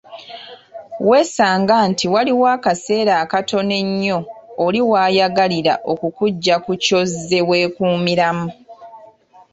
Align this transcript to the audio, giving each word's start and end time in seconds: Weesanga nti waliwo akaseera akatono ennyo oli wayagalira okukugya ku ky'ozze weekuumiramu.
Weesanga 1.09 1.75
nti 1.89 2.05
waliwo 2.13 2.45
akaseera 2.55 3.13
akatono 3.23 3.73
ennyo 3.83 4.19
oli 4.65 4.81
wayagalira 4.89 5.73
okukugya 5.91 6.55
ku 6.65 6.71
ky'ozze 6.83 7.39
weekuumiramu. 7.49 8.47